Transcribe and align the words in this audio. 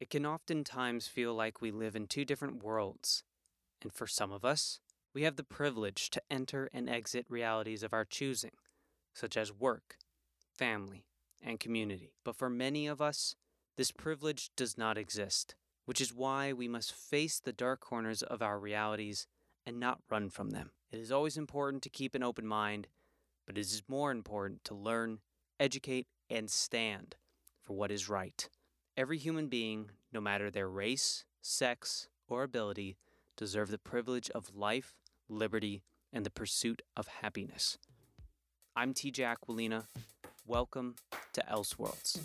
It 0.00 0.10
can 0.10 0.24
oftentimes 0.24 1.08
feel 1.08 1.34
like 1.34 1.60
we 1.60 1.70
live 1.70 1.96
in 1.96 2.06
two 2.06 2.24
different 2.24 2.62
worlds. 2.62 3.24
And 3.82 3.92
for 3.92 4.06
some 4.06 4.32
of 4.32 4.44
us, 4.44 4.80
we 5.14 5.22
have 5.22 5.36
the 5.36 5.44
privilege 5.44 6.10
to 6.10 6.22
enter 6.30 6.68
and 6.72 6.88
exit 6.88 7.26
realities 7.28 7.82
of 7.82 7.92
our 7.92 8.04
choosing, 8.04 8.52
such 9.14 9.36
as 9.36 9.52
work, 9.52 9.96
family, 10.56 11.06
and 11.42 11.58
community. 11.58 12.12
But 12.24 12.36
for 12.36 12.48
many 12.48 12.86
of 12.86 13.00
us, 13.00 13.34
this 13.76 13.90
privilege 13.90 14.50
does 14.56 14.76
not 14.76 14.98
exist, 14.98 15.54
which 15.86 16.00
is 16.00 16.12
why 16.12 16.52
we 16.52 16.68
must 16.68 16.92
face 16.92 17.40
the 17.40 17.52
dark 17.52 17.80
corners 17.80 18.22
of 18.22 18.42
our 18.42 18.58
realities 18.58 19.26
and 19.66 19.80
not 19.80 20.00
run 20.10 20.30
from 20.30 20.50
them. 20.50 20.70
It 20.90 20.98
is 20.98 21.12
always 21.12 21.36
important 21.36 21.82
to 21.82 21.90
keep 21.90 22.14
an 22.14 22.22
open 22.22 22.46
mind, 22.46 22.88
but 23.46 23.58
it 23.58 23.62
is 23.62 23.82
more 23.88 24.10
important 24.10 24.64
to 24.64 24.74
learn, 24.74 25.18
educate, 25.58 26.06
and 26.30 26.50
stand 26.50 27.16
for 27.62 27.74
what 27.74 27.90
is 27.90 28.08
right. 28.08 28.48
Every 28.98 29.18
human 29.18 29.46
being, 29.46 29.92
no 30.12 30.20
matter 30.20 30.50
their 30.50 30.68
race, 30.68 31.24
sex, 31.40 32.08
or 32.26 32.42
ability, 32.42 32.96
deserve 33.36 33.70
the 33.70 33.78
privilege 33.78 34.28
of 34.30 34.56
life, 34.56 34.96
liberty, 35.28 35.84
and 36.12 36.26
the 36.26 36.30
pursuit 36.30 36.82
of 36.96 37.06
happiness. 37.06 37.78
I'm 38.74 38.92
TJ 38.92 39.20
Aquilina. 39.20 39.84
Welcome 40.44 40.96
to 41.32 41.44
Elseworlds. 41.48 42.18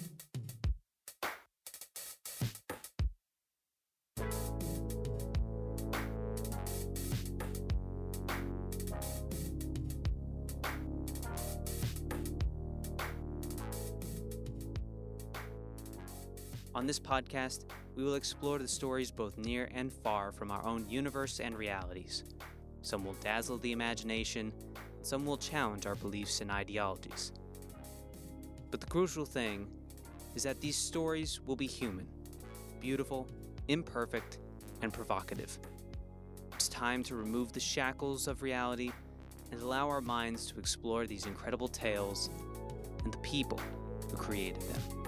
On 16.76 16.88
this 16.88 17.00
podcast, 17.00 17.66
we 17.96 18.04
will 18.04 18.16
explore 18.16 18.58
the 18.58 18.68
stories 18.68 19.12
both 19.12 19.38
near 19.38 19.70
and 19.76 19.94
far 19.94 20.32
from 20.32 20.50
our 20.50 20.66
own 20.66 20.90
universe 20.90 21.40
and 21.40 21.56
realities. 21.56 22.24
Some 22.82 23.06
will 23.06 23.14
dazzle 23.14 23.60
the 23.60 23.72
imagination, 23.72 24.52
and 24.98 25.06
some 25.06 25.24
will 25.24 25.38
challenge 25.38 25.86
our 25.86 25.94
beliefs 25.94 26.42
and 26.42 26.50
ideologies. 26.50 27.32
But 28.72 28.82
the 28.82 28.88
crucial 28.88 29.24
thing 29.24 29.68
is 30.34 30.42
that 30.44 30.62
these 30.62 30.76
stories 30.76 31.40
will 31.46 31.56
be 31.56 31.68
human, 31.68 32.08
beautiful, 32.82 33.28
imperfect, 33.68 34.40
and 34.82 34.92
provocative. 34.92 35.60
It's 36.54 36.68
time 36.68 37.04
to 37.04 37.16
remove 37.16 37.54
the 37.54 37.60
shackles 37.60 38.28
of 38.28 38.42
reality 38.42 38.92
and 39.52 39.62
allow 39.62 39.90
our 39.90 40.02
minds 40.02 40.48
to 40.48 40.60
explore 40.60 41.06
these 41.06 41.28
incredible 41.28 41.68
tales 41.68 42.32
and 43.04 43.14
the 43.14 43.18
people 43.20 43.60
who 44.10 44.18
created 44.18 44.62
them. 44.64 45.03